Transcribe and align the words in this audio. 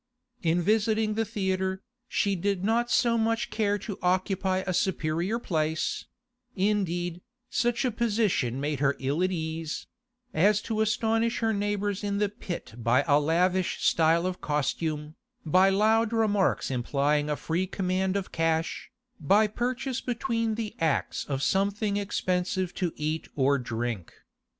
In 0.41 0.63
visiting 0.63 1.13
the 1.13 1.25
theatre, 1.25 1.83
she 2.07 2.35
did 2.35 2.63
not 2.63 2.89
so 2.89 3.19
much 3.19 3.51
care 3.51 3.77
to 3.77 3.99
occupy 4.01 4.63
a 4.65 4.73
superior 4.73 5.37
place—indeed, 5.37 7.21
such 7.51 7.85
a 7.85 7.91
position 7.91 8.59
made 8.59 8.79
her 8.79 8.95
ill 8.97 9.21
at 9.21 9.31
ease—as 9.31 10.59
to 10.63 10.81
astonish 10.81 11.37
her 11.37 11.53
neighbours 11.53 12.03
in 12.03 12.17
the 12.17 12.29
pit 12.29 12.73
by 12.77 13.03
a 13.03 13.19
lavish 13.19 13.83
style 13.83 14.25
of 14.25 14.41
costume, 14.41 15.17
by 15.45 15.69
loud 15.69 16.11
remarks 16.11 16.71
implying 16.71 17.29
a 17.29 17.35
free 17.35 17.67
command 17.67 18.17
of 18.17 18.31
cash, 18.31 18.89
by 19.19 19.45
purchase 19.45 20.01
between 20.01 20.55
the 20.55 20.73
acts 20.79 21.25
of 21.25 21.43
something 21.43 21.97
expensive 21.97 22.73
to 22.73 22.91
eat 22.95 23.27
or 23.35 23.59
drink. 23.59 24.11